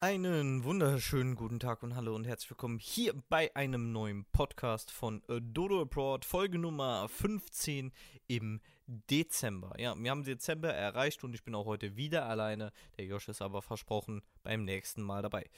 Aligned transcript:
Einen 0.00 0.62
wunderschönen 0.62 1.34
guten 1.34 1.58
Tag 1.58 1.82
und 1.82 1.96
hallo 1.96 2.14
und 2.14 2.24
herzlich 2.24 2.50
willkommen 2.50 2.78
hier 2.78 3.14
bei 3.28 3.50
einem 3.56 3.90
neuen 3.90 4.26
Podcast 4.26 4.92
von 4.92 5.24
äh, 5.28 5.40
Dodo 5.42 5.82
Abroad, 5.82 6.24
Folge 6.24 6.56
Nummer 6.56 7.08
15 7.08 7.90
im 8.28 8.60
Dezember. 8.86 9.74
Ja, 9.76 9.96
wir 9.98 10.12
haben 10.12 10.22
Dezember 10.22 10.72
erreicht 10.72 11.24
und 11.24 11.34
ich 11.34 11.42
bin 11.42 11.56
auch 11.56 11.66
heute 11.66 11.96
wieder 11.96 12.26
alleine. 12.26 12.70
Der 12.96 13.06
Josh 13.06 13.26
ist 13.26 13.42
aber 13.42 13.60
versprochen 13.60 14.22
beim 14.44 14.64
nächsten 14.64 15.02
Mal 15.02 15.22
dabei. 15.22 15.50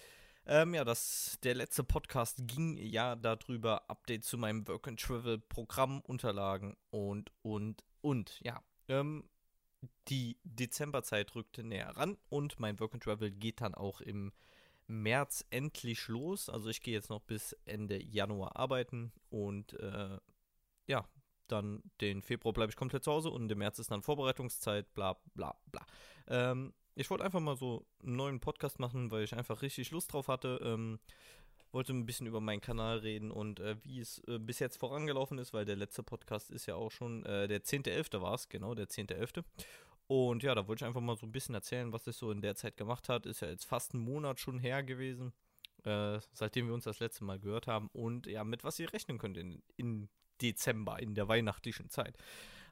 Ähm, 0.46 0.72
ja, 0.72 0.84
das, 0.84 1.38
der 1.42 1.54
letzte 1.54 1.84
Podcast 1.84 2.38
ging 2.46 2.78
ja 2.78 3.16
darüber, 3.16 3.90
Update 3.90 4.24
zu 4.24 4.38
meinem 4.38 4.66
Work 4.66 4.88
and 4.88 4.98
Travel 4.98 5.36
Programm, 5.36 6.00
Unterlagen 6.00 6.78
und, 6.88 7.30
und, 7.42 7.84
und. 8.00 8.40
Ja, 8.42 8.62
ähm, 8.88 9.28
die 10.08 10.38
Dezemberzeit 10.44 11.34
rückte 11.34 11.62
näher 11.62 11.96
ran 11.96 12.16
und 12.28 12.58
mein 12.58 12.78
Work 12.80 12.94
and 12.94 13.02
Travel 13.02 13.30
geht 13.30 13.60
dann 13.60 13.74
auch 13.74 14.00
im 14.00 14.32
März 14.86 15.44
endlich 15.50 16.08
los. 16.08 16.48
Also 16.48 16.68
ich 16.68 16.82
gehe 16.82 16.94
jetzt 16.94 17.10
noch 17.10 17.20
bis 17.20 17.52
Ende 17.64 18.02
Januar 18.02 18.56
arbeiten 18.56 19.12
und 19.28 19.74
äh, 19.74 20.18
ja, 20.86 21.08
dann 21.46 21.82
den 22.00 22.22
Februar 22.22 22.52
bleibe 22.52 22.70
ich 22.70 22.76
komplett 22.76 23.04
zu 23.04 23.12
Hause 23.12 23.30
und 23.30 23.50
im 23.50 23.58
März 23.58 23.78
ist 23.78 23.90
dann 23.90 24.02
Vorbereitungszeit, 24.02 24.92
bla 24.94 25.14
bla 25.34 25.56
bla. 25.70 25.86
Ähm, 26.26 26.74
ich 26.94 27.08
wollte 27.08 27.24
einfach 27.24 27.40
mal 27.40 27.56
so 27.56 27.86
einen 28.02 28.16
neuen 28.16 28.40
Podcast 28.40 28.78
machen, 28.78 29.10
weil 29.10 29.24
ich 29.24 29.34
einfach 29.34 29.62
richtig 29.62 29.90
Lust 29.90 30.12
drauf 30.12 30.28
hatte. 30.28 30.60
Ähm, 30.62 30.98
wollte 31.72 31.92
ein 31.92 32.06
bisschen 32.06 32.26
über 32.26 32.40
meinen 32.40 32.60
Kanal 32.60 32.98
reden 32.98 33.30
und 33.30 33.60
äh, 33.60 33.76
wie 33.84 34.00
es 34.00 34.22
äh, 34.26 34.38
bis 34.38 34.58
jetzt 34.58 34.76
vorangelaufen 34.76 35.38
ist, 35.38 35.52
weil 35.52 35.64
der 35.64 35.76
letzte 35.76 36.02
Podcast 36.02 36.50
ist 36.50 36.66
ja 36.66 36.74
auch 36.74 36.90
schon, 36.90 37.24
äh, 37.24 37.48
der 37.48 37.62
10.11. 37.62 38.20
war 38.20 38.34
es, 38.34 38.48
genau, 38.48 38.74
der 38.74 38.88
10.11. 38.88 39.44
Und 40.06 40.42
ja, 40.42 40.54
da 40.56 40.66
wollte 40.66 40.84
ich 40.84 40.88
einfach 40.88 41.00
mal 41.00 41.16
so 41.16 41.26
ein 41.26 41.32
bisschen 41.32 41.54
erzählen, 41.54 41.92
was 41.92 42.06
ich 42.06 42.16
so 42.16 42.32
in 42.32 42.42
der 42.42 42.56
Zeit 42.56 42.76
gemacht 42.76 43.08
hat. 43.08 43.26
Ist 43.26 43.42
ja 43.42 43.48
jetzt 43.48 43.64
fast 43.64 43.94
ein 43.94 44.00
Monat 44.00 44.40
schon 44.40 44.58
her 44.58 44.82
gewesen, 44.82 45.32
äh, 45.84 46.18
seitdem 46.32 46.66
wir 46.66 46.74
uns 46.74 46.84
das 46.84 46.98
letzte 46.98 47.22
Mal 47.22 47.38
gehört 47.38 47.68
haben. 47.68 47.88
Und 47.92 48.26
ja, 48.26 48.42
mit 48.42 48.64
was 48.64 48.80
ihr 48.80 48.92
rechnen 48.92 49.18
könnt 49.18 49.36
in, 49.36 49.62
in 49.76 50.08
Dezember, 50.42 51.00
in 51.00 51.14
der 51.14 51.28
weihnachtlichen 51.28 51.90
Zeit. 51.90 52.16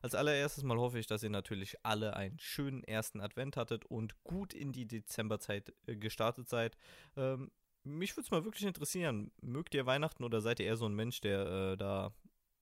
Als 0.00 0.14
allererstes 0.14 0.64
mal 0.64 0.78
hoffe 0.78 0.98
ich, 0.98 1.06
dass 1.06 1.22
ihr 1.22 1.30
natürlich 1.30 1.76
alle 1.84 2.16
einen 2.16 2.38
schönen 2.38 2.84
ersten 2.84 3.20
Advent 3.20 3.56
hattet 3.56 3.84
und 3.84 4.22
gut 4.24 4.54
in 4.54 4.72
die 4.72 4.86
Dezemberzeit 4.86 5.72
äh, 5.86 5.96
gestartet 5.96 6.48
seid. 6.48 6.76
Ähm, 7.16 7.50
mich 7.88 8.16
würde 8.16 8.24
es 8.24 8.30
mal 8.30 8.44
wirklich 8.44 8.64
interessieren. 8.64 9.32
Mögt 9.40 9.74
ihr 9.74 9.86
Weihnachten 9.86 10.24
oder 10.24 10.40
seid 10.40 10.60
ihr 10.60 10.66
eher 10.66 10.76
so 10.76 10.86
ein 10.86 10.94
Mensch, 10.94 11.20
der 11.20 11.46
äh, 11.46 11.76
da 11.76 12.12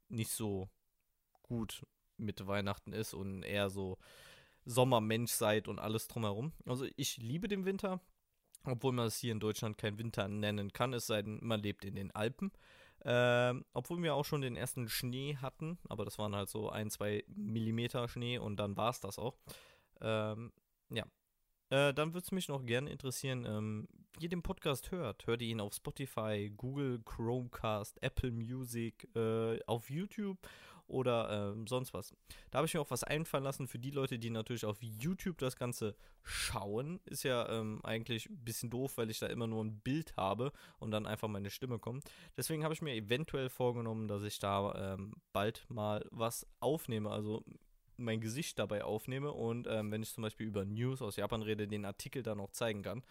nicht 0.09 0.31
so 0.31 0.69
gut 1.43 1.85
mit 2.17 2.47
Weihnachten 2.47 2.93
ist 2.93 3.15
und 3.15 3.43
eher 3.43 3.71
so 3.71 3.99
Sommermensch 4.65 5.33
seid 5.33 5.69
und 5.69 5.79
alles 5.79 6.09
drumherum? 6.09 6.53
Also 6.65 6.87
ich 6.97 7.19
liebe 7.19 7.49
den 7.49 7.65
Winter, 7.65 8.01
obwohl 8.65 8.93
man 8.93 9.07
es 9.07 9.19
hier 9.19 9.33
in 9.33 9.41
Deutschland 9.41 9.79
kein 9.79 9.99
Winter 9.99 10.29
nennen 10.29 10.73
kann, 10.73 10.93
es 10.93 11.07
sei 11.07 11.23
denn, 11.23 11.39
man 11.43 11.63
lebt 11.63 11.85
in 11.85 11.95
den 11.95 12.11
Alpen. 12.13 12.53
Ähm, 13.05 13.65
obwohl 13.73 14.03
wir 14.03 14.15
auch 14.15 14.25
schon 14.25 14.41
den 14.41 14.57
ersten 14.57 14.89
Schnee 14.89 15.37
hatten, 15.37 15.79
aber 15.89 16.05
das 16.05 16.19
waren 16.19 16.35
halt 16.35 16.49
so 16.49 16.71
ein, 16.71 16.91
zwei 16.91 17.25
Millimeter 17.29 18.09
Schnee 18.09 18.39
und 18.39 18.57
dann 18.57 18.77
war 18.77 18.91
es 18.91 19.01
das 19.01 19.19
auch. 19.19 19.37
Ähm, 20.01 20.53
ja, 20.91 21.05
äh, 21.71 21.93
dann 21.93 22.15
würde 22.15 22.25
es 22.25 22.33
mich 22.33 22.49
noch 22.49 22.65
gerne 22.65 22.91
interessieren, 22.91 23.45
ähm, 23.45 23.89
wie 24.19 24.25
ihr 24.25 24.29
den 24.29 24.43
Podcast 24.43 24.91
hört. 24.91 25.27
Hört 25.27 25.43
ihr 25.43 25.49
ihn 25.49 25.61
auf 25.61 25.75
Spotify, 25.75 26.51
Google, 26.57 27.01
Chromecast, 27.05 28.03
Apple 28.03 28.31
Music, 28.31 29.09
äh, 29.17 29.59
auf 29.67 29.91
YouTube 29.91 30.39
oder 30.89 31.55
äh, 31.55 31.69
sonst 31.69 31.93
was? 31.93 32.15
Da 32.51 32.59
habe 32.59 32.67
ich 32.67 32.75
mir 32.75 32.81
auch 32.81 32.91
was 32.91 33.03
einfallen 33.03 33.45
lassen 33.45 33.67
für 33.67 33.79
die 33.79 33.91
Leute, 33.91 34.19
die 34.19 34.31
natürlich 34.31 34.65
auf 34.65 34.81
YouTube 34.81 35.39
das 35.39 35.57
Ganze 35.57 35.97
schauen. 36.23 37.01
Ist 37.05 37.25
ja 37.25 37.49
ähm, 37.49 37.81
eigentlich 37.83 38.29
ein 38.31 38.45
bisschen 38.45 38.71
doof, 38.71 38.97
weil 38.97 39.11
ich 39.11 39.19
da 39.19 39.27
immer 39.27 39.47
nur 39.47 39.65
ein 39.65 39.81
Bild 39.81 40.17
habe 40.17 40.53
und 40.79 40.93
dann 40.93 41.07
einfach 41.07 41.29
meine 41.29 41.51
Stimme 41.51 41.79
kommt. 41.79 42.05
Deswegen 42.37 42.63
habe 42.63 42.75
ich 42.75 42.83
mir 42.83 42.95
eventuell 42.95 43.49
vorgenommen, 43.49 44.07
dass 44.07 44.23
ich 44.23 44.39
da 44.39 44.95
ähm, 44.95 45.15
bald 45.33 45.67
mal 45.69 46.07
was 46.11 46.47
aufnehme. 46.61 47.11
Also 47.11 47.45
mein 47.99 48.21
Gesicht 48.21 48.59
dabei 48.59 48.85
aufnehme 48.85 49.33
und 49.33 49.67
ähm, 49.67 49.91
wenn 49.91 50.03
ich 50.03 50.13
zum 50.13 50.23
Beispiel 50.23 50.47
über 50.47 50.65
News 50.65 51.03
aus 51.03 51.17
Japan 51.17 51.43
rede, 51.43 51.67
den 51.69 51.85
Artikel 51.85 52.23
dann 52.23 52.41
auch 52.41 52.51
zeigen 52.51 52.83
kann. 52.83 53.03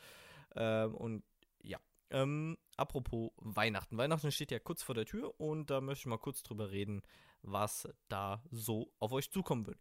Ähm, 0.56 0.96
und 0.96 1.24
ja, 1.62 1.80
ähm, 2.12 2.58
apropos 2.78 3.32
Weihnachten. 3.38 3.98
Weihnachten 3.98 4.32
steht 4.32 4.52
ja 4.52 4.60
kurz 4.60 4.84
vor 4.84 4.96
der 4.96 5.06
Tür 5.06 5.40
und 5.40 5.70
da 5.70 5.82
möchte 5.82 6.02
ich 6.02 6.06
mal 6.08 6.18
kurz 6.18 6.44
drüber 6.44 6.72
reden, 6.72 7.02
was 7.42 7.88
da 8.10 8.42
so 8.52 8.92
auf 9.00 9.12
euch 9.12 9.32
zukommen 9.32 9.68
wird. 9.68 9.80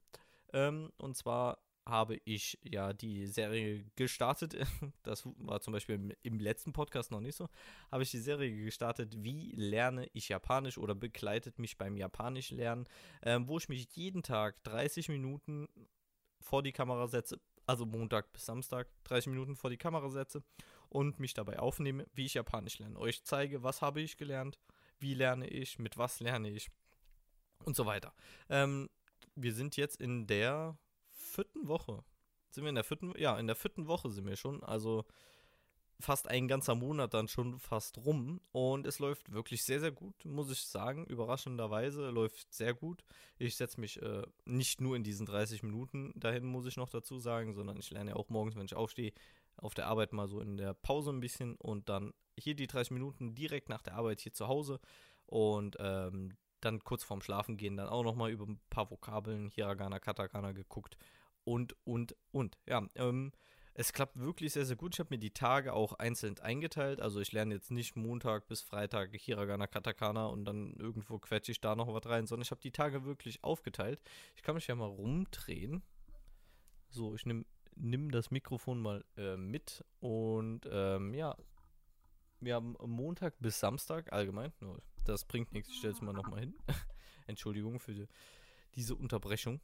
Ähm, 0.52 0.92
und 0.98 1.16
zwar 1.16 1.58
habe 1.86 2.18
ich 2.24 2.58
ja 2.62 2.92
die 2.92 3.26
Serie 3.26 3.84
gestartet. 3.96 4.56
Das 5.02 5.28
war 5.36 5.60
zum 5.60 5.72
Beispiel 5.72 5.96
im, 5.96 6.12
im, 6.22 6.38
letzten 6.38 6.72
Podcast 6.72 7.10
noch 7.10 7.20
nicht 7.20 7.36
so. 7.36 7.48
Habe 7.92 8.02
ich 8.02 8.10
die 8.10 8.18
Serie 8.18 8.64
gestartet, 8.64 9.14
wie 9.22 9.52
lerne 9.52 10.08
ich 10.14 10.28
Japanisch 10.28 10.78
oder 10.78 10.94
begleitet 10.94 11.58
mich 11.58 11.76
beim 11.76 11.96
Japanisch 11.96 12.50
lernen, 12.50 12.88
ähm, 13.22 13.46
wo 13.46 13.58
ich 13.58 13.68
mich 13.68 13.86
jeden 13.94 14.22
Tag 14.22 14.62
30 14.64 15.08
Minuten 15.10 15.68
vor 16.40 16.62
die 16.62 16.72
Kamera 16.72 17.06
setze, 17.06 17.38
also 17.66 17.84
Montag 17.86 18.32
bis 18.32 18.46
Samstag 18.46 18.88
30 19.04 19.28
Minuten 19.28 19.56
vor 19.56 19.70
die 19.70 19.76
Kamera 19.76 20.08
setze 20.08 20.42
und 20.88 21.20
mich 21.20 21.34
dabei 21.34 21.58
aufnehme, 21.58 22.06
wie 22.14 22.26
ich 22.26 22.34
Japanisch 22.34 22.78
lerne. 22.78 22.98
Euch 22.98 23.24
zeige, 23.24 23.62
was 23.62 23.82
habe 23.82 24.00
ich 24.00 24.16
gelernt, 24.16 24.58
wie 24.98 25.14
lerne 25.14 25.48
ich, 25.48 25.78
mit 25.78 25.98
was 25.98 26.20
lerne 26.20 26.50
ich 26.50 26.70
und 27.64 27.76
so 27.76 27.86
weiter. 27.86 28.14
Ähm, 28.48 28.88
wir 29.34 29.52
sind 29.52 29.76
jetzt 29.76 30.00
in 30.00 30.26
der 30.26 30.78
vierten 31.34 31.68
Woche. 31.68 32.04
Sind 32.50 32.64
wir 32.64 32.68
in 32.68 32.76
der 32.76 32.84
vierten? 32.84 33.12
Ja, 33.18 33.38
in 33.38 33.46
der 33.46 33.56
vierten 33.56 33.88
Woche 33.88 34.10
sind 34.10 34.26
wir 34.26 34.36
schon. 34.36 34.62
Also 34.62 35.04
fast 36.00 36.28
ein 36.28 36.48
ganzer 36.48 36.74
Monat 36.74 37.14
dann 37.14 37.28
schon 37.28 37.58
fast 37.58 37.98
rum. 37.98 38.40
Und 38.52 38.86
es 38.86 38.98
läuft 38.98 39.32
wirklich 39.32 39.64
sehr, 39.64 39.80
sehr 39.80 39.92
gut, 39.92 40.24
muss 40.24 40.50
ich 40.50 40.60
sagen. 40.60 41.04
Überraschenderweise 41.06 42.10
läuft 42.10 42.52
sehr 42.52 42.74
gut. 42.74 43.04
Ich 43.38 43.56
setze 43.56 43.80
mich 43.80 44.00
äh, 44.02 44.22
nicht 44.44 44.80
nur 44.80 44.96
in 44.96 45.02
diesen 45.02 45.26
30 45.26 45.62
Minuten 45.62 46.12
dahin, 46.14 46.44
muss 46.44 46.66
ich 46.66 46.76
noch 46.76 46.88
dazu 46.88 47.18
sagen, 47.18 47.54
sondern 47.54 47.78
ich 47.78 47.90
lerne 47.90 48.10
ja 48.10 48.16
auch 48.16 48.28
morgens, 48.28 48.56
wenn 48.56 48.66
ich 48.66 48.74
aufstehe, 48.74 49.12
auf 49.56 49.74
der 49.74 49.86
Arbeit 49.86 50.12
mal 50.12 50.28
so 50.28 50.40
in 50.40 50.56
der 50.56 50.74
Pause 50.74 51.10
ein 51.10 51.20
bisschen 51.20 51.56
und 51.56 51.88
dann 51.88 52.12
hier 52.36 52.54
die 52.54 52.66
30 52.66 52.90
Minuten 52.90 53.34
direkt 53.34 53.68
nach 53.68 53.82
der 53.82 53.94
Arbeit 53.94 54.20
hier 54.20 54.32
zu 54.32 54.48
Hause. 54.48 54.80
Und 55.26 55.76
ähm, 55.80 56.36
dann 56.60 56.82
kurz 56.82 57.04
vorm 57.04 57.20
Schlafen 57.20 57.56
gehen, 57.56 57.76
dann 57.76 57.88
auch 57.88 58.04
nochmal 58.04 58.30
über 58.30 58.46
ein 58.46 58.60
paar 58.70 58.90
Vokabeln, 58.90 59.50
Hiragana, 59.50 59.98
Katakana 59.98 60.52
geguckt 60.52 60.96
und, 61.44 61.76
und, 61.84 62.16
und. 62.32 62.58
Ja, 62.66 62.86
ähm, 62.94 63.32
es 63.76 63.92
klappt 63.92 64.18
wirklich 64.18 64.52
sehr, 64.52 64.64
sehr 64.64 64.76
gut. 64.76 64.94
Ich 64.94 65.00
habe 65.00 65.12
mir 65.12 65.18
die 65.18 65.32
Tage 65.32 65.72
auch 65.72 65.94
einzeln 65.94 66.38
eingeteilt. 66.38 67.00
Also 67.00 67.20
ich 67.20 67.32
lerne 67.32 67.54
jetzt 67.54 67.72
nicht 67.72 67.96
Montag 67.96 68.46
bis 68.46 68.62
Freitag 68.62 69.10
Hiragana, 69.14 69.66
Katakana 69.66 70.26
und 70.26 70.44
dann 70.44 70.74
irgendwo 70.74 71.18
quetsche 71.18 71.50
ich 71.50 71.60
da 71.60 71.74
noch 71.74 71.92
was 71.92 72.06
rein, 72.06 72.26
sondern 72.26 72.44
ich 72.44 72.52
habe 72.52 72.60
die 72.60 72.70
Tage 72.70 73.04
wirklich 73.04 73.42
aufgeteilt. 73.42 74.00
Ich 74.36 74.42
kann 74.42 74.54
mich 74.54 74.68
ja 74.68 74.76
mal 74.76 74.86
rumdrehen. 74.86 75.82
So, 76.88 77.16
ich 77.16 77.26
nehme 77.26 77.44
nimm 77.76 78.12
das 78.12 78.30
Mikrofon 78.30 78.80
mal 78.80 79.04
äh, 79.16 79.36
mit 79.36 79.84
und 79.98 80.60
ähm, 80.70 81.12
ja, 81.12 81.36
wir 82.38 82.54
haben 82.54 82.76
Montag 82.84 83.34
bis 83.40 83.58
Samstag 83.58 84.12
allgemein. 84.12 84.52
Das 85.04 85.24
bringt 85.24 85.52
nichts, 85.52 85.70
ich 85.70 85.78
stelle 85.78 85.94
es 85.94 86.00
mal 86.00 86.12
nochmal 86.12 86.40
hin. 86.40 86.54
Entschuldigung 87.26 87.80
für 87.80 87.94
die, 87.94 88.06
diese 88.74 88.94
Unterbrechung. 88.94 89.60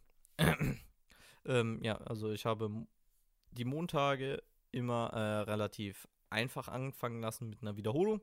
Ähm, 1.45 1.81
ja, 1.83 1.97
also 1.99 2.31
ich 2.31 2.47
habe 2.47 2.71
die 3.53 3.65
Montage 3.65 4.43
immer 4.73 5.11
äh, 5.13 5.51
relativ 5.51 6.07
einfach 6.31 6.69
anfangen 6.69 7.21
lassen 7.21 7.51
mit 7.51 7.61
einer 7.63 7.77
Wiederholung. 7.77 8.21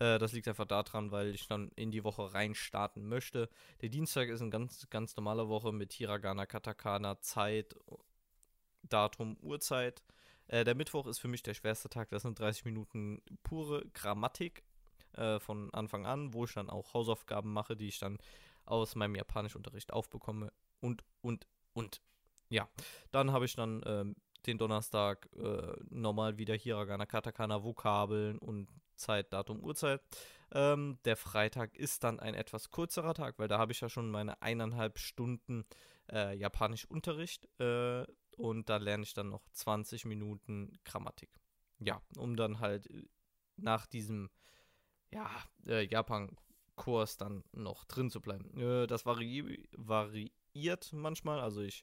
Äh, 0.00 0.18
das 0.18 0.32
liegt 0.32 0.48
einfach 0.48 0.66
daran, 0.66 1.10
weil 1.10 1.34
ich 1.34 1.46
dann 1.46 1.70
in 1.76 1.90
die 1.90 2.02
Woche 2.02 2.32
rein 2.32 2.54
starten 2.54 3.06
möchte. 3.06 3.48
Der 3.82 3.90
Dienstag 3.90 4.28
ist 4.28 4.40
eine 4.40 4.50
ganz, 4.50 4.88
ganz 4.88 5.16
normale 5.16 5.48
Woche 5.48 5.72
mit 5.72 5.92
Hiragana, 5.92 6.46
Katakana, 6.46 7.20
Zeit, 7.20 7.74
Datum, 8.82 9.36
Uhrzeit. 9.42 10.02
Äh, 10.48 10.64
der 10.64 10.74
Mittwoch 10.74 11.06
ist 11.06 11.18
für 11.18 11.28
mich 11.28 11.42
der 11.42 11.54
schwerste 11.54 11.88
Tag. 11.88 12.08
Das 12.08 12.22
sind 12.22 12.38
30 12.38 12.64
Minuten 12.64 13.22
pure 13.42 13.84
Grammatik 13.92 14.64
äh, 15.12 15.38
von 15.38 15.72
Anfang 15.74 16.06
an, 16.06 16.32
wo 16.32 16.44
ich 16.44 16.54
dann 16.54 16.70
auch 16.70 16.94
Hausaufgaben 16.94 17.52
mache, 17.52 17.76
die 17.76 17.88
ich 17.88 17.98
dann 17.98 18.18
aus 18.64 18.94
meinem 18.94 19.14
Japanischunterricht 19.14 19.92
aufbekomme. 19.92 20.52
Und, 20.80 21.04
und, 21.20 21.46
und. 21.74 22.00
Ja, 22.52 22.68
dann 23.12 23.32
habe 23.32 23.46
ich 23.46 23.56
dann 23.56 23.82
ähm, 23.86 24.14
den 24.46 24.58
Donnerstag 24.58 25.28
äh, 25.36 25.72
normal 25.88 26.36
wieder 26.36 26.54
Hiragana, 26.54 27.06
Katakana, 27.06 27.64
Vokabeln 27.64 28.38
und 28.38 28.68
Zeit, 28.94 29.32
Datum, 29.32 29.64
Uhrzeit. 29.64 30.02
Ähm, 30.52 30.98
der 31.06 31.16
Freitag 31.16 31.74
ist 31.76 32.04
dann 32.04 32.20
ein 32.20 32.34
etwas 32.34 32.70
kürzerer 32.70 33.14
Tag, 33.14 33.38
weil 33.38 33.48
da 33.48 33.58
habe 33.58 33.72
ich 33.72 33.80
ja 33.80 33.88
schon 33.88 34.10
meine 34.10 34.42
eineinhalb 34.42 34.98
Stunden 34.98 35.64
äh, 36.12 36.36
Japanischunterricht 36.36 37.48
äh, 37.58 38.04
und 38.36 38.68
da 38.68 38.76
lerne 38.76 39.04
ich 39.04 39.14
dann 39.14 39.30
noch 39.30 39.48
20 39.52 40.04
Minuten 40.04 40.78
Grammatik. 40.84 41.30
Ja, 41.78 42.02
um 42.18 42.36
dann 42.36 42.60
halt 42.60 42.86
äh, 42.90 43.04
nach 43.56 43.86
diesem 43.86 44.28
ja, 45.10 45.30
äh, 45.66 45.86
Japan-Kurs 45.86 47.16
dann 47.16 47.44
noch 47.52 47.84
drin 47.86 48.10
zu 48.10 48.20
bleiben. 48.20 48.58
Äh, 48.58 48.86
das 48.86 49.06
vari 49.06 49.66
variiert 49.72 50.92
manchmal, 50.92 51.40
also 51.40 51.62
ich 51.62 51.82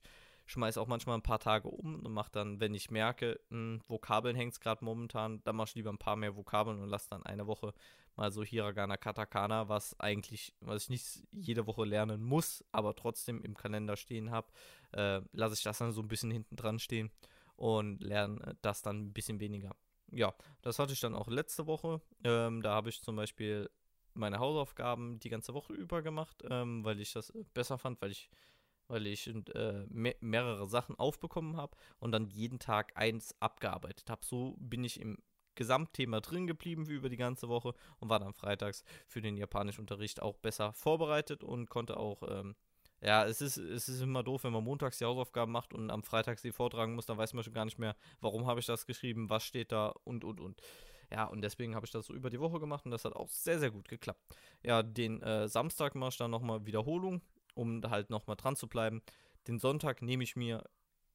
schmeiße 0.50 0.82
auch 0.82 0.88
manchmal 0.88 1.18
ein 1.18 1.24
paar 1.24 1.40
Tage 1.40 1.68
um 1.68 2.04
und 2.04 2.12
mache 2.12 2.32
dann, 2.32 2.60
wenn 2.60 2.74
ich 2.74 2.90
merke, 2.90 3.40
mh, 3.50 3.58
hm, 3.58 3.82
Vokabeln 3.88 4.36
hängt 4.36 4.54
es 4.54 4.60
gerade 4.60 4.84
momentan, 4.84 5.42
dann 5.44 5.56
mache 5.56 5.70
ich 5.70 5.76
lieber 5.76 5.92
ein 5.92 5.98
paar 5.98 6.16
mehr 6.16 6.36
Vokabeln 6.36 6.80
und 6.80 6.90
lasse 6.90 7.10
dann 7.10 7.24
eine 7.24 7.48
Woche 7.48 7.74
mal 8.16 8.32
so 8.32 8.44
Hiragana, 8.44 8.98
Katakana, 8.98 9.70
was 9.70 10.00
eigentlich, 10.00 10.54
was 10.60 10.84
ich 10.84 10.90
nicht 10.90 11.28
jede 11.32 11.68
Woche 11.68 11.86
lernen 11.86 12.24
muss, 12.24 12.66
aber 12.72 12.96
trotzdem 12.96 13.44
im 13.44 13.56
Kalender 13.56 13.96
stehen 13.96 14.32
habe, 14.32 14.52
äh, 14.92 15.22
lasse 15.32 15.54
ich 15.54 15.64
das 15.64 15.78
dann 15.78 15.92
so 15.92 16.02
ein 16.02 16.08
bisschen 16.08 16.32
hinten 16.32 16.56
dran 16.56 16.80
stehen 16.80 17.12
und 17.56 18.04
lerne 18.04 18.58
das 18.62 18.82
dann 18.82 19.06
ein 19.06 19.14
bisschen 19.14 19.40
weniger. 19.40 19.76
Ja, 20.12 20.34
das 20.62 20.80
hatte 20.80 20.94
ich 20.94 21.00
dann 21.00 21.14
auch 21.14 21.28
letzte 21.28 21.68
Woche. 21.68 22.02
Ähm, 22.24 22.62
da 22.62 22.74
habe 22.74 22.90
ich 22.90 23.02
zum 23.02 23.16
Beispiel 23.16 23.70
meine 24.14 24.40
Hausaufgaben 24.40 25.20
die 25.20 25.30
ganze 25.30 25.54
Woche 25.54 25.74
über 25.74 26.02
gemacht, 26.02 26.44
ähm, 26.50 26.84
weil 26.84 27.00
ich 27.00 27.14
das 27.14 27.32
besser 27.54 27.78
fand, 27.78 28.02
weil 28.02 28.12
ich, 28.12 28.30
weil 28.90 29.08
ich 29.08 29.28
äh, 29.28 29.86
me 29.90 30.16
mehrere 30.20 30.68
Sachen 30.68 30.98
aufbekommen 30.98 31.58
habe 31.58 31.78
und 32.00 32.12
dann 32.12 32.28
jeden 32.28 32.60
Tag 32.60 32.92
eins 32.96 33.36
abgearbeitet 33.40 34.10
habe. 34.10 34.26
So 34.26 34.56
bin 34.60 34.84
ich 34.84 35.00
im 35.00 35.18
Gesamtthema 35.56 36.22
drin 36.22 36.48
geblieben 36.48 36.88
wie 36.88 36.94
über 36.94 37.10
die 37.10 37.18
ganze 37.18 37.50
Woche 37.50 37.74
und 38.00 38.10
war 38.10 38.20
dann 38.20 38.34
freitags 38.34 38.84
für 39.08 39.22
den 39.22 39.38
Japanischunterricht 39.38 40.22
auch 40.22 40.38
besser 40.38 40.74
vorbereitet 40.74 41.44
und 41.44 41.70
konnte 41.70 41.98
auch 41.98 42.24
ähm, 42.24 42.56
ja, 43.02 43.26
es 43.26 43.42
ist, 43.42 43.58
es 43.58 43.88
ist 43.88 44.02
immer 44.02 44.24
doof, 44.24 44.44
wenn 44.44 44.52
man 44.52 44.64
montags 44.64 44.98
die 44.98 45.06
Hausaufgaben 45.06 45.52
macht 45.52 45.74
und 45.74 45.90
am 45.90 46.04
Freitag 46.04 46.40
sie 46.40 46.52
vortragen 46.52 46.96
muss, 46.96 47.06
dann 47.06 47.18
weiß 47.18 47.34
man 47.34 47.44
schon 47.44 47.54
gar 47.54 47.66
nicht 47.66 47.80
mehr, 47.80 47.96
warum 48.20 48.46
habe 48.46 48.60
ich 48.60 48.66
das 48.66 48.86
geschrieben, 48.86 49.30
was 49.30 49.44
steht 49.44 49.72
da 49.72 49.94
und 50.04 50.24
und 50.24 50.42
und. 50.42 50.62
Ja, 51.12 51.26
und 51.26 51.42
deswegen 51.42 51.76
habe 51.76 51.86
ich 51.86 51.92
das 51.92 52.06
so 52.06 52.14
über 52.14 52.30
die 52.30 52.40
Woche 52.40 52.60
gemacht 52.60 52.86
und 52.86 52.92
das 52.92 53.06
hat 53.06 53.14
auch 53.16 53.30
sehr, 53.30 53.60
sehr 53.60 53.72
gut 53.72 53.88
geklappt. 53.88 54.22
Ja, 54.64 54.84
den 54.84 55.22
äh, 55.22 55.48
Samstag 55.48 55.96
mache 55.96 56.10
ich 56.10 56.18
dann 56.18 56.30
nochmal 56.30 56.66
Wiederholung, 56.66 57.22
um 57.54 57.82
halt 57.90 58.10
nochmal 58.10 58.36
dran 58.36 58.56
zu 58.56 58.68
bleiben. 58.68 59.02
Den 59.48 59.60
Sonntag 59.60 60.02
nehme 60.02 60.24
ich 60.24 60.36
mir 60.36 60.64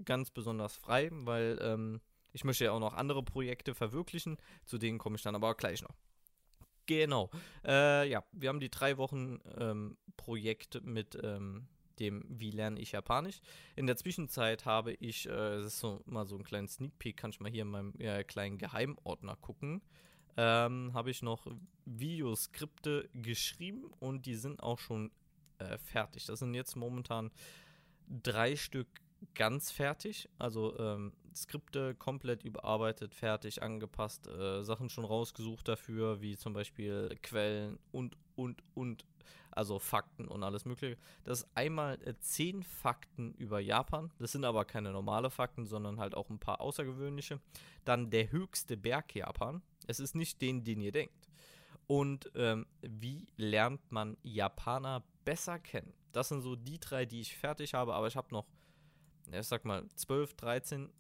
ganz 0.05 0.31
besonders 0.31 0.77
frei, 0.77 1.11
weil 1.13 1.59
ähm, 1.61 2.01
ich 2.33 2.45
möchte 2.45 2.65
ja 2.65 2.73
auch 2.73 2.81
noch 2.81 2.95
andere 2.95 3.23
Projekte 3.23 3.75
verwirklichen. 3.75 4.37
Zu 4.65 4.79
denen 4.79 4.99
komme 4.99 5.17
ich 5.17 5.23
dann 5.23 5.37
aber 5.37 5.55
gleich 5.55 5.83
noch. 5.83 5.95
Genau. 6.87 7.31
Äh, 7.65 8.09
ja, 8.09 8.25
wir 8.33 8.49
haben 8.49 8.61
die 8.61 8.71
drei 8.71 8.99
Wochen 8.99 9.39
ähm, 9.59 9.97
Projekt 10.17 10.85
mit 10.85 11.19
ähm, 11.23 11.69
dem 11.99 12.25
Wie 12.29 12.51
lerne 12.51 12.81
ich 12.81 12.93
Japanisch. 12.93 13.41
In 13.77 13.87
der 13.87 13.97
Zwischenzeit 13.97 14.65
habe 14.65 14.93
ich, 14.95 15.27
äh, 15.27 15.31
das 15.31 15.67
ist 15.67 15.81
so 15.81 16.03
mal 16.07 16.27
so 16.27 16.37
ein 16.37 16.45
kleiner 16.45 16.69
Sneak 16.69 16.99
Peek, 16.99 17.17
kann 17.17 17.31
ich 17.31 17.41
mal 17.41 17.51
hier 17.51 17.63
in 17.63 17.71
meinem 17.71 17.95
äh, 17.99 18.25
kleinen 18.25 18.59
Geheimordner 18.59 19.37
gucken. 19.37 19.83
Ähm, 20.37 20.93
habe 20.93 21.11
ich 21.11 21.23
noch 21.23 21.47
Videoskripte 21.85 23.09
geschrieben 23.13 23.85
und 24.01 24.27
die 24.27 24.35
sind 24.35 24.63
auch 24.63 24.81
schon 24.81 25.13
äh, 25.59 25.79
fertig. 25.79 26.27
Das 26.27 26.39
sind 26.39 26.55
jetzt 26.55 26.77
momentan 26.77 27.31
drei 28.09 28.56
Stück 28.56 28.89
ganz 29.35 29.71
fertig. 29.71 30.29
Also 30.39 30.79
ähm, 30.79 31.12
Skripte 31.35 31.95
komplett 31.95 32.45
überarbeitet, 32.45 33.15
fertig, 33.15 33.62
angepasst, 33.62 34.27
äh, 34.29 34.62
Sachen 34.62 34.89
schon 34.89 35.05
rausgesucht 35.05 35.67
dafür, 35.67 36.21
wie 36.21 36.37
zum 36.37 36.53
Beispiel 36.53 37.17
Quellen 37.23 37.79
und, 37.93 38.17
und, 38.37 38.62
und, 38.75 39.05
also 39.51 39.79
Fakten 39.79 40.29
und 40.29 40.43
alles 40.43 40.65
Mögliche. 40.65 40.97
Das 41.25 41.41
ist 41.41 41.49
einmal 41.55 41.99
äh, 42.07 42.15
zehn 42.21 42.62
Fakten 42.62 43.35
über 43.35 43.61
Japan. 43.61 44.11
Das 44.19 44.33
sind 44.33 44.45
aber 44.45 44.65
keine 44.65 44.93
normale 44.93 45.31
Fakten, 45.31 45.67
sondern 45.67 45.99
halt 45.99 46.15
auch 46.15 46.31
ein 46.31 46.39
paar 46.39 46.61
außergewöhnliche. 46.61 47.41
Dann 47.85 48.11
der 48.11 48.31
höchste 48.31 48.77
Berg 48.77 49.15
Japan. 49.15 49.62
Es 49.87 50.00
ist 50.00 50.15
nicht 50.15 50.41
den, 50.41 50.65
den 50.65 50.81
ihr 50.81 50.93
denkt. 50.93 51.24
Und 51.87 52.31
ähm, 52.35 52.67
wie 52.81 53.27
lernt 53.37 53.93
man 53.93 54.17
Japaner 54.23 55.05
besser 55.25 55.59
kennen? 55.59 55.93
Das 56.13 56.29
sind 56.29 56.43
so 56.43 56.57
die 56.57 56.79
drei, 56.79 57.05
die 57.05 57.21
ich 57.21 57.37
fertig 57.37 57.75
habe, 57.75 57.95
aber 57.95 58.07
ich 58.07 58.17
habe 58.17 58.29
noch 58.31 58.47
ich 59.33 59.47
sag 59.47 59.65
mal, 59.65 59.87
12, 59.95 60.35
13, 60.35 60.91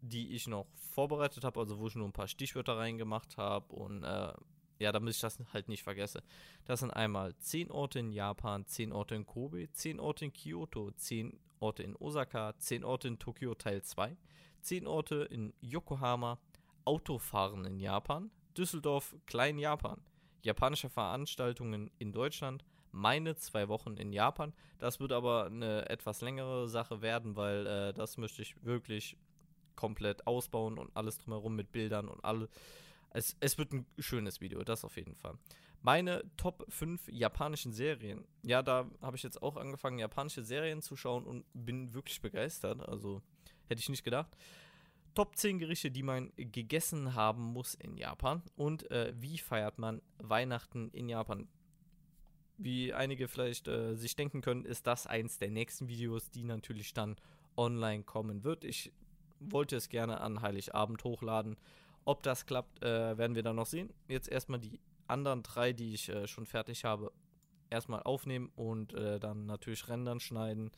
die 0.00 0.34
ich 0.34 0.46
noch 0.46 0.66
vorbereitet 0.74 1.44
habe, 1.44 1.58
also 1.60 1.78
wo 1.78 1.88
ich 1.88 1.94
nur 1.94 2.06
ein 2.06 2.12
paar 2.12 2.28
Stichwörter 2.28 2.76
reingemacht 2.76 3.36
habe 3.36 3.74
und 3.74 4.04
äh, 4.04 4.32
ja, 4.78 4.92
damit 4.92 5.14
ich 5.14 5.20
das 5.20 5.38
halt 5.52 5.68
nicht 5.68 5.82
vergesse. 5.82 6.22
Das 6.64 6.80
sind 6.80 6.92
einmal 6.92 7.36
10 7.38 7.70
Orte 7.70 7.98
in 7.98 8.12
Japan, 8.12 8.64
10 8.64 8.92
Orte 8.92 9.16
in 9.16 9.26
Kobe, 9.26 9.68
10 9.72 9.98
Orte 9.98 10.26
in 10.26 10.32
Kyoto, 10.32 10.92
10 10.92 11.38
Orte 11.58 11.82
in 11.82 11.96
Osaka, 11.96 12.56
10 12.56 12.84
Orte 12.84 13.08
in 13.08 13.18
Tokio 13.18 13.56
Teil 13.56 13.82
2, 13.82 14.16
10 14.60 14.86
Orte 14.86 15.26
in 15.30 15.52
Yokohama, 15.60 16.38
Autofahren 16.84 17.64
in 17.64 17.80
Japan, 17.80 18.30
Düsseldorf, 18.58 19.14
Klein-Japan, 19.26 20.00
japanische 20.42 20.90
Veranstaltungen 20.90 21.90
in 21.98 22.12
Deutschland, 22.12 22.64
meine 22.90 23.36
zwei 23.36 23.68
Wochen 23.68 23.96
in 23.96 24.12
Japan. 24.12 24.52
Das 24.78 25.00
wird 25.00 25.12
aber 25.12 25.46
eine 25.46 25.88
etwas 25.88 26.20
längere 26.20 26.68
Sache 26.68 27.00
werden, 27.00 27.36
weil 27.36 27.66
äh, 27.66 27.92
das 27.92 28.16
möchte 28.16 28.42
ich 28.42 28.54
wirklich 28.64 29.16
komplett 29.76 30.26
ausbauen 30.26 30.78
und 30.78 30.90
alles 30.96 31.18
drumherum 31.18 31.54
mit 31.54 31.70
Bildern 31.70 32.08
und 32.08 32.24
alle. 32.24 32.48
Es, 33.10 33.36
es 33.40 33.58
wird 33.58 33.72
ein 33.72 33.86
schönes 33.98 34.40
Video, 34.40 34.62
das 34.64 34.84
auf 34.84 34.96
jeden 34.96 35.14
Fall. 35.14 35.38
Meine 35.80 36.24
Top 36.36 36.66
5 36.68 37.08
japanischen 37.08 37.72
Serien. 37.72 38.26
Ja, 38.42 38.62
da 38.62 38.90
habe 39.00 39.16
ich 39.16 39.22
jetzt 39.22 39.40
auch 39.40 39.56
angefangen, 39.56 40.00
japanische 40.00 40.42
Serien 40.42 40.82
zu 40.82 40.96
schauen 40.96 41.24
und 41.24 41.44
bin 41.54 41.94
wirklich 41.94 42.20
begeistert. 42.20 42.86
Also 42.88 43.22
hätte 43.68 43.80
ich 43.80 43.88
nicht 43.88 44.02
gedacht. 44.02 44.36
Top 45.18 45.34
10 45.34 45.58
Gerichte, 45.58 45.90
die 45.90 46.04
man 46.04 46.30
gegessen 46.36 47.16
haben 47.16 47.42
muss 47.42 47.74
in 47.74 47.96
Japan. 47.96 48.40
Und 48.54 48.88
äh, 48.92 49.12
wie 49.16 49.38
feiert 49.38 49.76
man 49.76 50.00
Weihnachten 50.18 50.90
in 50.92 51.08
Japan? 51.08 51.48
wie 52.56 52.92
einige 52.92 53.26
vielleicht 53.26 53.66
äh, 53.66 53.96
sich 53.96 54.14
denken 54.14 54.42
können, 54.42 54.64
ist 54.64 54.86
das 54.86 55.08
eins 55.08 55.38
der 55.38 55.50
nächsten 55.50 55.88
Videos, 55.88 56.30
die 56.30 56.44
natürlich 56.44 56.94
dann 56.94 57.16
online 57.56 58.04
kommen 58.04 58.44
wird. 58.44 58.64
Ich 58.64 58.92
wollte 59.40 59.74
es 59.74 59.88
gerne 59.88 60.20
an 60.20 60.40
Heiligabend 60.40 61.02
hochladen. 61.02 61.56
Ob 62.04 62.22
das 62.22 62.46
klappt, 62.46 62.80
äh, 62.84 63.18
werden 63.18 63.34
wir 63.34 63.42
dann 63.42 63.56
noch 63.56 63.66
sehen. 63.66 63.92
Jetzt 64.06 64.28
erstmal 64.28 64.60
die 64.60 64.80
anderen 65.08 65.42
drei, 65.42 65.72
die 65.72 65.94
ich 65.94 66.08
äh, 66.10 66.28
schon 66.28 66.46
fertig 66.46 66.84
habe, 66.84 67.12
erstmal 67.70 68.04
aufnehmen 68.04 68.52
und 68.54 68.92
äh, 68.94 69.18
dann 69.18 69.46
natürlich 69.46 69.88
rendern, 69.88 70.20
schneiden 70.20 70.70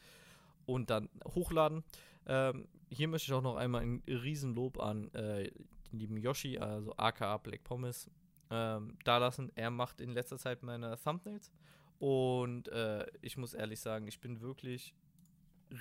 und 0.64 0.88
dann 0.88 1.10
hochladen. 1.34 1.84
Ähm, 2.26 2.68
hier 2.90 3.08
möchte 3.08 3.30
ich 3.30 3.32
auch 3.32 3.42
noch 3.42 3.56
einmal 3.56 3.82
ein 3.82 4.02
Riesenlob 4.06 4.80
an 4.80 5.12
äh, 5.14 5.50
den 5.90 5.98
lieben 5.98 6.16
Yoshi, 6.16 6.58
also 6.58 6.94
aka 6.96 7.36
Black 7.38 7.64
Pommes, 7.64 8.10
ähm, 8.50 8.96
da 9.04 9.18
lassen. 9.18 9.50
Er 9.54 9.70
macht 9.70 10.00
in 10.00 10.10
letzter 10.10 10.38
Zeit 10.38 10.62
meine 10.62 10.96
Thumbnails. 10.98 11.52
Und 11.98 12.68
äh, 12.68 13.06
ich 13.20 13.36
muss 13.36 13.54
ehrlich 13.54 13.80
sagen, 13.80 14.06
ich 14.06 14.20
bin 14.20 14.40
wirklich 14.40 14.94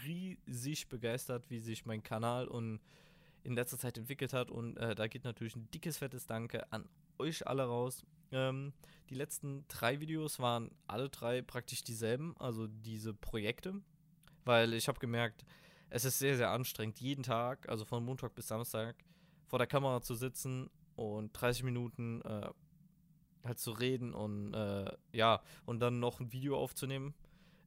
riesig 0.06 0.90
begeistert, 0.90 1.50
wie 1.50 1.60
sich 1.60 1.86
mein 1.86 2.04
Kanal 2.04 2.48
und 2.48 2.80
in 3.44 3.54
letzter 3.54 3.78
Zeit 3.78 3.98
entwickelt 3.98 4.34
hat. 4.34 4.52
Und 4.52 4.78
äh, 4.78 4.96
da 4.96 5.08
geht 5.08 5.24
natürlich 5.24 5.56
ein 5.56 5.70
dickes, 5.72 5.98
fettes 5.98 6.28
Danke 6.28 6.72
an 6.72 6.88
euch 7.18 7.48
alle 7.48 7.64
raus. 7.64 8.06
Ähm, 8.32 8.74
die 9.10 9.16
letzten 9.16 9.66
drei 9.68 10.00
Videos 10.00 10.40
waren 10.40 10.70
alle 10.88 11.10
drei 11.10 11.42
praktisch 11.42 11.84
dieselben, 11.84 12.36
also 12.38 12.68
diese 12.68 13.14
Projekte. 13.14 13.82
Weil 14.46 14.74
ich 14.74 14.88
habe 14.88 15.00
gemerkt, 15.00 15.46
es 15.90 16.06
ist 16.06 16.20
sehr, 16.20 16.38
sehr 16.38 16.52
anstrengend, 16.52 17.00
jeden 17.00 17.24
Tag, 17.24 17.68
also 17.70 17.86
von 17.86 18.04
Montag 18.04 18.36
bis 18.36 18.48
Samstag, 18.48 18.96
vor 19.48 19.60
der 19.60 19.68
Kamera 19.68 20.02
zu 20.02 20.16
sitzen 20.16 20.70
und 20.96 21.32
30 21.34 21.64
Minuten 21.64 22.22
äh, 22.22 22.50
halt 23.44 23.60
zu 23.60 23.72
reden 23.72 24.14
und 24.14 24.54
äh, 24.54 24.92
ja, 25.12 25.42
und 25.66 25.80
dann 25.80 26.00
noch 26.00 26.20
ein 26.20 26.32
Video 26.32 26.58
aufzunehmen, 26.58 27.14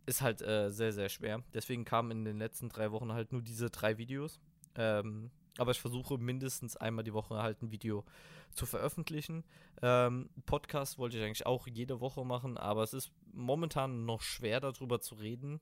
ist 0.07 0.21
halt 0.21 0.43
äh, 0.43 0.71
sehr, 0.71 0.93
sehr 0.93 1.09
schwer. 1.09 1.43
Deswegen 1.55 1.85
kamen 1.85 2.11
in 2.11 2.25
den 2.25 2.38
letzten 2.38 2.69
drei 2.69 2.91
Wochen 2.93 3.12
halt 3.12 3.33
nur 3.33 3.43
diese 3.43 3.71
drei 3.71 3.99
Videos. 3.99 4.41
Ähm, 4.75 5.31
aber 5.59 5.73
ich 5.73 5.81
versuche 5.81 6.19
mindestens 6.19 6.76
einmal 6.76 7.05
die 7.05 7.12
Woche 7.12 7.37
halt 7.43 7.62
ein 7.62 7.71
Video 7.71 8.05
zu 8.52 8.67
veröffentlichen. 8.67 9.45
Ähm, 9.83 10.31
Podcast 10.47 10.99
wollte 10.99 11.19
ich 11.19 11.25
eigentlich 11.25 11.47
auch 11.47 11.67
jede 11.67 12.00
Woche 12.00 12.25
machen, 12.25 12.57
aber 12.57 12.83
es 12.83 12.95
ist 12.95 13.12
momentan 13.33 14.05
noch 14.05 14.23
schwer 14.23 14.61
darüber 14.61 15.00
zu 15.00 15.14
reden, 15.14 15.61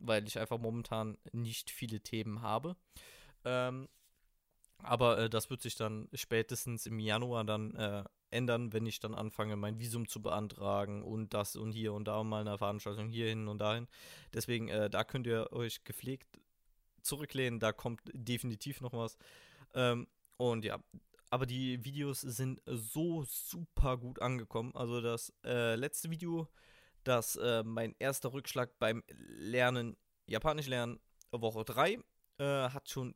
weil 0.00 0.26
ich 0.26 0.38
einfach 0.38 0.58
momentan 0.58 1.18
nicht 1.32 1.70
viele 1.70 2.00
Themen 2.00 2.42
habe. 2.42 2.76
Ähm, 3.44 3.88
aber 4.78 5.18
äh, 5.18 5.30
das 5.30 5.50
wird 5.50 5.62
sich 5.62 5.76
dann 5.76 6.08
spätestens 6.14 6.86
im 6.86 6.98
Januar 6.98 7.44
dann 7.44 7.74
äh, 7.74 8.04
ändern, 8.30 8.72
wenn 8.72 8.86
ich 8.86 9.00
dann 9.00 9.14
anfange, 9.14 9.56
mein 9.56 9.78
Visum 9.78 10.08
zu 10.08 10.22
beantragen 10.22 11.02
und 11.02 11.34
das 11.34 11.56
und 11.56 11.72
hier 11.72 11.92
und 11.92 12.06
da 12.06 12.22
mal 12.22 12.40
eine 12.40 12.58
Veranstaltung 12.58 13.08
hierhin 13.08 13.48
und 13.48 13.58
dahin. 13.58 13.88
Deswegen, 14.32 14.68
äh, 14.68 14.88
da 14.88 15.04
könnt 15.04 15.26
ihr 15.26 15.52
euch 15.52 15.84
gepflegt 15.84 16.38
zurücklehnen, 17.02 17.60
da 17.60 17.72
kommt 17.72 18.00
definitiv 18.12 18.80
noch 18.80 18.92
was. 18.92 19.16
Ähm, 19.74 20.06
und 20.36 20.64
ja, 20.64 20.78
aber 21.30 21.46
die 21.46 21.84
Videos 21.84 22.20
sind 22.20 22.60
so 22.66 23.24
super 23.24 23.96
gut 23.96 24.20
angekommen. 24.20 24.74
Also 24.74 25.00
das 25.00 25.32
äh, 25.44 25.76
letzte 25.76 26.10
Video, 26.10 26.48
das 27.04 27.36
äh, 27.36 27.62
mein 27.62 27.94
erster 27.98 28.32
Rückschlag 28.32 28.78
beim 28.78 29.02
Lernen, 29.08 29.96
Japanisch 30.26 30.66
lernen, 30.66 31.00
Woche 31.32 31.64
3, 31.64 31.98
äh, 32.38 32.44
hat 32.44 32.88
schon 32.88 33.14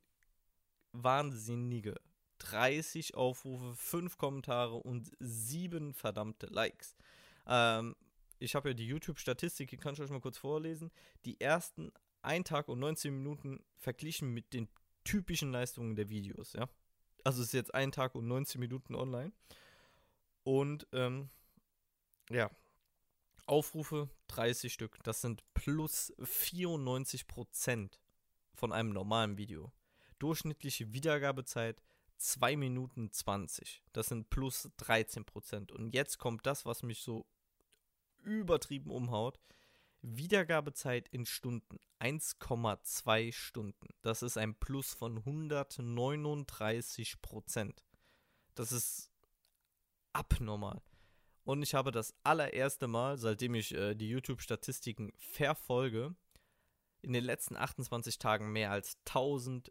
wahnsinnige 0.92 1.96
30 2.38 3.14
Aufrufe, 3.14 3.74
5 3.74 4.16
Kommentare 4.16 4.74
und 4.74 5.10
7 5.20 5.94
verdammte 5.94 6.46
Likes. 6.46 6.96
Ähm, 7.46 7.96
ich 8.38 8.54
habe 8.54 8.70
ja 8.70 8.74
die 8.74 8.86
YouTube-Statistik, 8.86 9.70
die 9.70 9.76
kann 9.76 9.94
ich 9.94 10.00
euch 10.00 10.10
mal 10.10 10.20
kurz 10.20 10.38
vorlesen. 10.38 10.90
Die 11.24 11.40
ersten 11.40 11.92
ein 12.22 12.44
Tag 12.44 12.68
und 12.68 12.78
19 12.78 13.14
Minuten 13.14 13.64
verglichen 13.76 14.32
mit 14.32 14.52
den 14.52 14.68
typischen 15.04 15.52
Leistungen 15.52 15.96
der 15.96 16.08
Videos, 16.08 16.54
ja. 16.54 16.68
Also 17.22 17.40
es 17.40 17.48
ist 17.48 17.54
jetzt 17.54 17.74
ein 17.74 17.92
Tag 17.92 18.14
und 18.14 18.26
19 18.26 18.60
Minuten 18.60 18.94
online. 18.94 19.32
Und 20.42 20.86
ähm, 20.92 21.30
ja, 22.30 22.50
Aufrufe 23.46 24.08
30 24.28 24.72
Stück. 24.72 25.02
Das 25.02 25.20
sind 25.20 25.42
plus 25.54 26.12
94 26.22 27.26
Prozent 27.26 28.00
von 28.54 28.72
einem 28.72 28.90
normalen 28.90 29.36
Video. 29.36 29.72
Durchschnittliche 30.18 30.92
Wiedergabezeit 30.92 31.82
2 32.18 32.56
Minuten 32.56 33.10
20. 33.10 33.82
Das 33.92 34.06
sind 34.06 34.30
plus 34.30 34.70
13 34.78 35.24
Prozent. 35.24 35.72
Und 35.72 35.94
jetzt 35.94 36.18
kommt 36.18 36.46
das, 36.46 36.64
was 36.64 36.82
mich 36.82 37.02
so 37.02 37.26
übertrieben 38.22 38.90
umhaut. 38.90 39.38
Wiedergabezeit 40.00 41.08
in 41.08 41.26
Stunden 41.26 41.78
1,2 42.00 43.32
Stunden. 43.32 43.88
Das 44.02 44.22
ist 44.22 44.36
ein 44.36 44.54
Plus 44.54 44.92
von 44.92 45.18
139 45.18 47.22
Prozent. 47.22 47.84
Das 48.54 48.72
ist 48.72 49.10
abnormal. 50.12 50.82
Und 51.44 51.62
ich 51.62 51.74
habe 51.74 51.92
das 51.92 52.14
allererste 52.22 52.88
Mal, 52.88 53.18
seitdem 53.18 53.54
ich 53.54 53.74
äh, 53.74 53.94
die 53.94 54.08
YouTube-Statistiken 54.08 55.12
verfolge, 55.18 56.14
in 57.02 57.12
den 57.12 57.24
letzten 57.24 57.56
28 57.56 58.18
Tagen 58.18 58.50
mehr 58.50 58.70
als 58.70 58.96
1000 59.06 59.70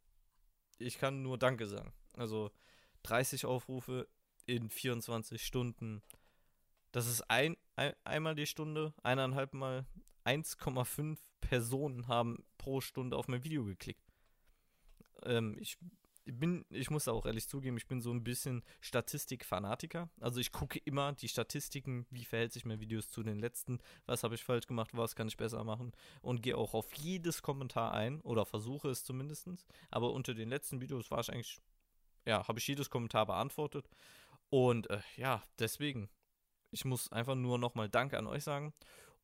ich 0.77 0.97
kann 0.97 1.21
nur 1.21 1.37
Danke 1.37 1.67
sagen. 1.67 1.93
Also 2.13 2.51
30 3.03 3.45
Aufrufe 3.45 4.07
in 4.45 4.69
24 4.69 5.43
Stunden. 5.43 6.01
Das 6.91 7.07
ist 7.07 7.21
ein, 7.29 7.55
ein 7.75 7.93
einmal 8.03 8.35
die 8.35 8.47
Stunde, 8.47 8.93
eineinhalb 9.03 9.53
Mal 9.53 9.85
1,5 10.25 11.17
Personen 11.39 12.07
haben 12.07 12.43
pro 12.57 12.81
Stunde 12.81 13.17
auf 13.17 13.27
mein 13.27 13.43
Video 13.43 13.63
geklickt. 13.63 14.03
Ähm, 15.23 15.57
ich 15.59 15.77
bin, 16.25 16.65
ich 16.69 16.89
muss 16.89 17.07
auch 17.07 17.25
ehrlich 17.25 17.47
zugeben, 17.47 17.77
ich 17.77 17.87
bin 17.87 18.01
so 18.01 18.11
ein 18.11 18.23
bisschen 18.23 18.63
Statistikfanatiker. 18.79 20.09
Also 20.19 20.39
ich 20.39 20.51
gucke 20.51 20.79
immer 20.85 21.13
die 21.13 21.27
Statistiken, 21.27 22.05
wie 22.09 22.25
verhält 22.25 22.53
sich 22.53 22.65
mein 22.65 22.79
Videos 22.79 23.09
zu 23.09 23.23
den 23.23 23.39
letzten, 23.39 23.79
was 24.05 24.23
habe 24.23 24.35
ich 24.35 24.43
falsch 24.43 24.67
gemacht, 24.67 24.91
was 24.93 25.15
kann 25.15 25.27
ich 25.27 25.37
besser 25.37 25.63
machen 25.63 25.91
und 26.21 26.41
gehe 26.41 26.57
auch 26.57 26.73
auf 26.73 26.93
jedes 26.93 27.41
Kommentar 27.41 27.93
ein 27.93 28.21
oder 28.21 28.45
versuche 28.45 28.89
es 28.89 29.03
zumindest. 29.03 29.47
Aber 29.89 30.11
unter 30.11 30.33
den 30.33 30.49
letzten 30.49 30.81
Videos 30.81 31.09
war 31.09 31.21
ich 31.21 31.31
eigentlich, 31.31 31.59
ja, 32.25 32.47
habe 32.47 32.59
ich 32.59 32.67
jedes 32.67 32.89
Kommentar 32.89 33.25
beantwortet. 33.25 33.89
Und 34.49 34.89
äh, 34.89 34.99
ja, 35.15 35.41
deswegen, 35.57 36.09
ich 36.69 36.85
muss 36.85 37.11
einfach 37.11 37.35
nur 37.35 37.57
nochmal 37.57 37.89
Danke 37.89 38.17
an 38.17 38.27
euch 38.27 38.43
sagen. 38.43 38.73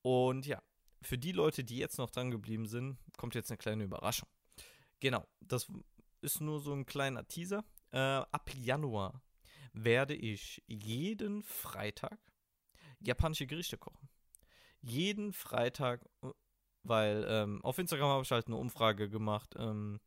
Und 0.01 0.46
ja, 0.48 0.62
für 1.01 1.18
die 1.18 1.32
Leute, 1.32 1.63
die 1.63 1.77
jetzt 1.77 1.98
noch 1.98 2.10
dran 2.10 2.32
geblieben 2.32 2.66
sind, 2.66 2.98
kommt 3.18 3.36
jetzt 3.36 3.51
eine 3.51 3.58
kleine 3.58 3.84
Überraschung. 3.84 4.27
Genau, 5.00 5.27
das 5.42 5.68
ist 6.21 6.41
nur 6.41 6.59
so 6.59 6.74
ein 6.74 6.86
kleiner 6.86 7.27
Teaser. 7.27 7.63
Äh, 7.91 7.97
ab 8.00 8.50
Januar 8.53 9.21
werde 9.74 10.13
ich 10.15 10.63
jeden 10.67 11.43
Freitag 11.43 12.19
japanische 13.00 13.47
Gerichte 13.47 13.77
kochen. 13.77 14.09
Jeden 14.81 15.33
Freitag, 15.33 16.05
äh, 16.24 16.29
weil 16.83 17.25
ähm, 17.27 17.63
auf 17.63 17.77
Instagram 17.77 18.09
habe 18.09 18.24
ich 18.24 18.31
halt 18.31 18.47
eine 18.47 18.55
Umfrage 18.55 19.09
gemacht. 19.09 19.55
Ähm, 19.57 20.00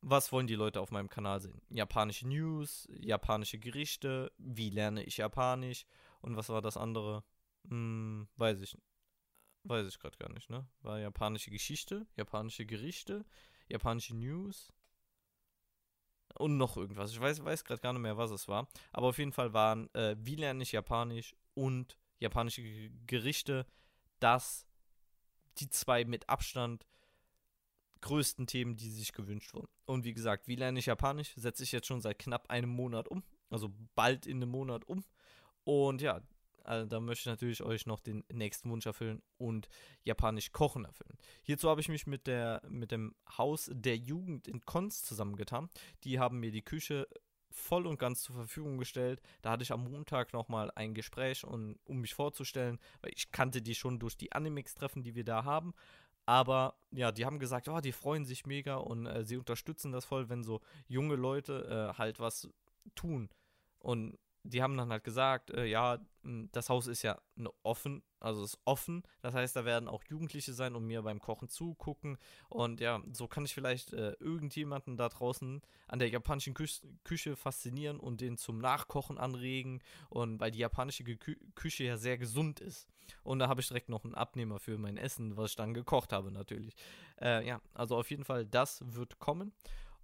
was 0.00 0.32
wollen 0.32 0.48
die 0.48 0.56
Leute 0.56 0.80
auf 0.80 0.90
meinem 0.90 1.08
Kanal 1.08 1.40
sehen? 1.40 1.62
Japanische 1.68 2.26
News, 2.26 2.88
japanische 3.00 3.58
Gerichte, 3.58 4.32
wie 4.36 4.70
lerne 4.70 5.04
ich 5.04 5.18
Japanisch 5.18 5.86
und 6.20 6.36
was 6.36 6.48
war 6.48 6.60
das 6.60 6.76
andere? 6.76 7.22
Hm, 7.68 8.28
weiß 8.36 8.60
ich 8.62 8.76
Weiß 9.64 9.86
ich 9.86 9.98
gerade 9.98 10.16
gar 10.16 10.32
nicht, 10.32 10.50
ne? 10.50 10.66
War 10.80 10.98
japanische 10.98 11.50
Geschichte, 11.50 12.06
japanische 12.16 12.66
Gerichte, 12.66 13.24
japanische 13.68 14.16
News, 14.16 14.72
und 16.38 16.56
noch 16.56 16.76
irgendwas. 16.76 17.12
Ich 17.12 17.20
weiß, 17.20 17.44
weiß 17.44 17.64
gerade 17.64 17.80
gar 17.80 17.92
nicht 17.92 18.02
mehr, 18.02 18.16
was 18.16 18.30
es 18.30 18.48
war. 18.48 18.68
Aber 18.92 19.08
auf 19.08 19.18
jeden 19.18 19.32
Fall 19.32 19.52
waren 19.52 19.92
äh, 19.94 20.16
Wie 20.18 20.36
lerne 20.36 20.62
ich 20.62 20.72
Japanisch 20.72 21.34
und 21.54 21.98
japanische 22.18 22.62
Gerichte 23.06 23.66
das 24.20 24.66
die 25.58 25.68
zwei 25.68 26.04
mit 26.04 26.28
Abstand 26.28 26.86
größten 28.00 28.46
Themen, 28.46 28.76
die 28.76 28.90
sich 28.90 29.12
gewünscht 29.12 29.54
wurden. 29.54 29.68
Und 29.86 30.04
wie 30.04 30.14
gesagt, 30.14 30.48
wie 30.48 30.56
lerne 30.56 30.78
ich 30.78 30.86
Japanisch, 30.86 31.32
setze 31.36 31.62
ich 31.62 31.72
jetzt 31.72 31.86
schon 31.86 32.00
seit 32.00 32.18
knapp 32.18 32.50
einem 32.50 32.70
Monat 32.70 33.08
um. 33.08 33.22
Also 33.50 33.72
bald 33.94 34.26
in 34.26 34.38
einem 34.38 34.50
Monat 34.50 34.84
um. 34.86 35.04
Und 35.64 36.02
ja, 36.02 36.20
also 36.64 36.88
da 36.88 37.00
möchte 37.00 37.22
ich 37.22 37.26
natürlich 37.26 37.62
euch 37.62 37.86
noch 37.86 38.00
den 38.00 38.24
nächsten 38.32 38.70
Wunsch 38.70 38.86
erfüllen 38.86 39.22
und 39.38 39.68
japanisch 40.04 40.52
kochen 40.52 40.84
erfüllen. 40.84 41.16
Hierzu 41.42 41.68
habe 41.68 41.80
ich 41.80 41.88
mich 41.88 42.06
mit, 42.06 42.26
der, 42.26 42.62
mit 42.68 42.90
dem 42.90 43.14
Haus 43.38 43.70
der 43.72 43.96
Jugend 43.96 44.48
in 44.48 44.60
Konz 44.64 45.04
zusammengetan. 45.04 45.68
Die 46.04 46.18
haben 46.18 46.40
mir 46.40 46.50
die 46.50 46.62
Küche 46.62 47.06
voll 47.50 47.86
und 47.86 47.98
ganz 47.98 48.22
zur 48.22 48.34
Verfügung 48.34 48.78
gestellt. 48.78 49.20
Da 49.42 49.50
hatte 49.50 49.62
ich 49.62 49.72
am 49.72 49.84
Montag 49.84 50.32
nochmal 50.32 50.70
ein 50.74 50.94
Gespräch, 50.94 51.44
und, 51.44 51.78
um 51.84 52.00
mich 52.00 52.14
vorzustellen, 52.14 52.78
weil 53.02 53.12
ich 53.14 53.30
kannte 53.30 53.62
die 53.62 53.74
schon 53.74 53.98
durch 53.98 54.16
die 54.16 54.32
Animix-Treffen, 54.32 55.02
die 55.02 55.14
wir 55.14 55.24
da 55.24 55.44
haben. 55.44 55.74
Aber 56.24 56.76
ja, 56.92 57.10
die 57.12 57.26
haben 57.26 57.38
gesagt, 57.38 57.68
oh, 57.68 57.80
die 57.80 57.92
freuen 57.92 58.24
sich 58.24 58.46
mega 58.46 58.76
und 58.76 59.06
äh, 59.06 59.24
sie 59.24 59.36
unterstützen 59.36 59.92
das 59.92 60.04
voll, 60.04 60.28
wenn 60.28 60.44
so 60.44 60.60
junge 60.86 61.16
Leute 61.16 61.92
äh, 61.94 61.98
halt 61.98 62.20
was 62.20 62.48
tun. 62.94 63.28
Und 63.78 64.18
die 64.44 64.62
haben 64.62 64.76
dann 64.76 64.90
halt 64.90 65.04
gesagt, 65.04 65.50
äh, 65.50 65.64
ja, 65.66 65.98
das 66.52 66.68
Haus 66.68 66.86
ist 66.86 67.02
ja 67.02 67.20
offen, 67.62 68.02
also 68.20 68.44
ist 68.44 68.58
offen. 68.64 69.02
Das 69.20 69.34
heißt, 69.34 69.56
da 69.56 69.64
werden 69.64 69.88
auch 69.88 70.04
Jugendliche 70.04 70.52
sein 70.52 70.74
und 70.76 70.86
mir 70.86 71.02
beim 71.02 71.20
Kochen 71.20 71.48
zugucken. 71.48 72.18
Und 72.48 72.80
ja, 72.80 73.02
so 73.12 73.26
kann 73.26 73.44
ich 73.44 73.54
vielleicht 73.54 73.92
äh, 73.92 74.12
irgendjemanden 74.20 74.96
da 74.96 75.08
draußen 75.08 75.62
an 75.88 75.98
der 75.98 76.08
japanischen 76.08 76.54
Kü 76.54 76.66
Küche 77.04 77.36
faszinieren 77.36 77.98
und 77.98 78.20
den 78.20 78.36
zum 78.36 78.58
Nachkochen 78.58 79.18
anregen. 79.18 79.80
Und 80.10 80.40
weil 80.40 80.52
die 80.52 80.60
japanische 80.60 81.04
Kü 81.04 81.36
Küche 81.54 81.84
ja 81.84 81.96
sehr 81.96 82.18
gesund 82.18 82.60
ist. 82.60 82.88
Und 83.24 83.40
da 83.40 83.48
habe 83.48 83.60
ich 83.60 83.68
direkt 83.68 83.88
noch 83.88 84.04
einen 84.04 84.14
Abnehmer 84.14 84.58
für 84.58 84.78
mein 84.78 84.96
Essen, 84.96 85.36
was 85.36 85.50
ich 85.50 85.56
dann 85.56 85.74
gekocht 85.74 86.12
habe, 86.12 86.30
natürlich. 86.30 86.74
Äh, 87.20 87.46
ja, 87.46 87.60
also 87.74 87.96
auf 87.96 88.10
jeden 88.10 88.24
Fall, 88.24 88.46
das 88.46 88.80
wird 88.94 89.18
kommen. 89.18 89.52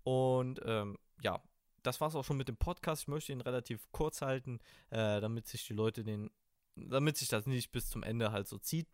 Und 0.02 0.60
ähm, 0.64 0.98
ja, 1.22 1.40
das 1.88 2.00
war 2.00 2.08
es 2.08 2.14
auch 2.14 2.24
schon 2.24 2.36
mit 2.36 2.48
dem 2.48 2.56
Podcast. 2.56 3.02
Ich 3.02 3.08
möchte 3.08 3.32
ihn 3.32 3.40
relativ 3.40 3.90
kurz 3.92 4.22
halten, 4.22 4.60
äh, 4.90 5.20
damit 5.20 5.46
sich 5.46 5.66
die 5.66 5.72
Leute 5.72 6.04
den, 6.04 6.30
damit 6.76 7.16
sich 7.16 7.28
das 7.28 7.46
nicht 7.46 7.72
bis 7.72 7.88
zum 7.88 8.02
Ende 8.02 8.30
halt 8.30 8.46
so 8.46 8.58
zieht. 8.58 8.88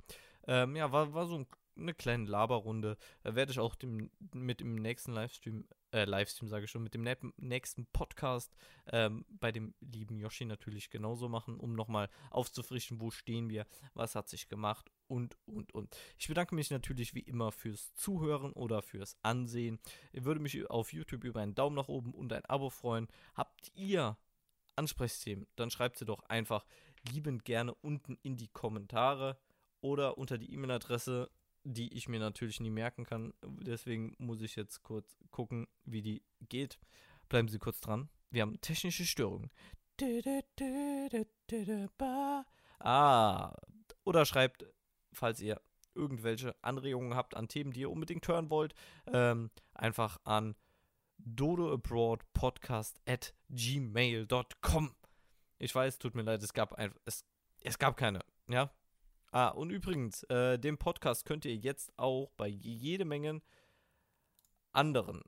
Ähm, 0.46 0.76
ja, 0.76 0.92
war, 0.92 1.12
war 1.12 1.26
so 1.26 1.38
ein 1.38 1.46
eine 1.76 1.94
kleine 1.94 2.26
Laberrunde. 2.26 2.96
Da 3.22 3.34
werde 3.34 3.52
ich 3.52 3.58
auch 3.58 3.74
dem, 3.74 4.10
mit 4.32 4.60
dem 4.60 4.76
nächsten 4.76 5.12
Livestream, 5.12 5.66
äh, 5.92 6.04
Livestream 6.04 6.48
sage 6.48 6.64
ich 6.64 6.70
schon, 6.70 6.82
mit 6.82 6.94
dem 6.94 7.04
nächsten 7.36 7.86
Podcast 7.86 8.54
ähm, 8.86 9.24
bei 9.28 9.52
dem 9.52 9.74
lieben 9.80 10.16
Yoshi 10.16 10.44
natürlich 10.44 10.90
genauso 10.90 11.28
machen, 11.28 11.58
um 11.58 11.74
nochmal 11.74 12.08
aufzufrischen, 12.30 13.00
wo 13.00 13.10
stehen 13.10 13.48
wir, 13.50 13.66
was 13.94 14.14
hat 14.14 14.28
sich 14.28 14.48
gemacht 14.48 14.90
und, 15.08 15.36
und, 15.46 15.74
und. 15.74 15.96
Ich 16.18 16.28
bedanke 16.28 16.54
mich 16.54 16.70
natürlich 16.70 17.14
wie 17.14 17.20
immer 17.20 17.52
fürs 17.52 17.94
Zuhören 17.94 18.52
oder 18.52 18.82
fürs 18.82 19.16
Ansehen. 19.22 19.78
Ich 20.12 20.24
würde 20.24 20.40
mich 20.40 20.68
auf 20.70 20.92
YouTube 20.92 21.24
über 21.24 21.40
einen 21.40 21.54
Daumen 21.54 21.76
nach 21.76 21.88
oben 21.88 22.12
und 22.12 22.32
ein 22.32 22.44
Abo 22.46 22.70
freuen. 22.70 23.08
Habt 23.34 23.70
ihr 23.74 24.16
Ansprechthemen, 24.76 25.46
dann 25.56 25.70
schreibt 25.70 25.98
sie 25.98 26.04
doch 26.04 26.22
einfach 26.24 26.64
liebend 27.08 27.44
gerne 27.44 27.74
unten 27.74 28.18
in 28.22 28.36
die 28.36 28.48
Kommentare 28.48 29.38
oder 29.80 30.18
unter 30.18 30.38
die 30.38 30.52
E-Mail-Adresse, 30.52 31.30
die 31.64 31.92
ich 31.94 32.08
mir 32.08 32.18
natürlich 32.18 32.60
nie 32.60 32.70
merken 32.70 33.04
kann. 33.04 33.34
Deswegen 33.42 34.14
muss 34.18 34.40
ich 34.40 34.56
jetzt 34.56 34.82
kurz 34.82 35.16
gucken, 35.30 35.68
wie 35.84 36.02
die 36.02 36.22
geht. 36.48 36.78
Bleiben 37.28 37.48
Sie 37.48 37.58
kurz 37.58 37.80
dran. 37.80 38.08
Wir 38.30 38.42
haben 38.42 38.60
technische 38.60 39.04
Störungen. 39.04 39.50
Ah, 42.80 43.54
oder 44.04 44.26
schreibt, 44.26 44.66
falls 45.14 45.40
ihr 45.40 45.60
irgendwelche 45.94 46.54
Anregungen 46.62 47.14
habt 47.14 47.36
an 47.36 47.48
Themen, 47.48 47.72
die 47.72 47.80
ihr 47.80 47.90
unbedingt 47.90 48.26
hören 48.26 48.50
wollt, 48.50 48.74
ähm, 49.12 49.50
einfach 49.74 50.18
an 50.24 50.56
dodoabroadpodcast 51.18 53.00
at 53.06 53.34
gmail.com. 53.50 54.94
Ich 55.58 55.74
weiß, 55.74 55.98
tut 55.98 56.14
mir 56.14 56.22
leid, 56.22 56.42
es 56.42 56.52
gab 56.52 56.74
ein, 56.74 56.92
es, 57.04 57.24
es 57.60 57.78
gab 57.78 57.96
keine, 57.96 58.20
ja. 58.48 58.70
Ah, 59.30 59.48
und 59.48 59.70
übrigens, 59.70 60.22
äh, 60.24 60.58
den 60.58 60.78
Podcast 60.78 61.24
könnt 61.24 61.44
ihr 61.44 61.56
jetzt 61.56 61.92
auch 61.98 62.30
bei 62.36 62.46
jede 62.46 63.04
Menge 63.04 63.42
anderen 64.72 65.22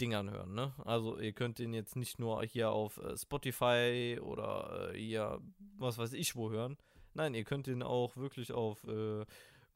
Dingern 0.00 0.30
hören, 0.30 0.54
ne? 0.54 0.74
Also 0.84 1.18
ihr 1.18 1.32
könnt 1.32 1.60
ihn 1.60 1.72
jetzt 1.72 1.96
nicht 1.96 2.18
nur 2.18 2.42
hier 2.44 2.70
auf 2.70 2.98
äh, 2.98 3.16
Spotify 3.16 4.18
oder 4.20 4.92
äh, 4.92 4.98
hier, 4.98 5.40
was 5.76 5.98
weiß 5.98 6.12
ich 6.12 6.36
wo 6.36 6.50
hören. 6.50 6.76
Nein, 7.16 7.32
ihr 7.32 7.44
könnt 7.44 7.66
ihn 7.66 7.82
auch 7.82 8.14
wirklich 8.16 8.52
auf 8.52 8.84
äh, 8.84 9.24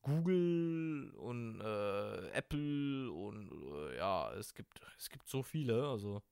Google 0.02 1.10
und 1.16 1.58
äh, 1.60 2.28
Apple 2.32 3.10
und 3.10 3.50
äh, 3.50 3.96
ja, 3.96 4.30
es 4.34 4.52
gibt, 4.52 4.78
es 4.98 5.08
gibt 5.08 5.26
so 5.26 5.42
viele. 5.42 5.88
Also 5.88 6.22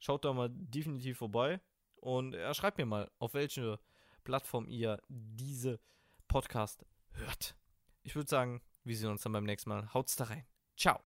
schaut 0.00 0.24
da 0.24 0.32
mal 0.32 0.48
definitiv 0.50 1.18
vorbei 1.18 1.60
und 1.94 2.34
ja, 2.34 2.52
schreibt 2.54 2.78
mir 2.78 2.86
mal, 2.86 3.08
auf 3.20 3.34
welche 3.34 3.78
Plattform 4.24 4.66
ihr 4.66 5.00
diese 5.08 5.78
Podcast 6.26 6.84
hört. 7.12 7.54
Ich 8.02 8.16
würde 8.16 8.28
sagen, 8.28 8.62
wir 8.82 8.96
sehen 8.96 9.10
uns 9.10 9.22
dann 9.22 9.32
beim 9.32 9.44
nächsten 9.44 9.70
Mal. 9.70 9.94
Haut's 9.94 10.16
da 10.16 10.24
rein. 10.24 10.44
Ciao. 10.76 10.98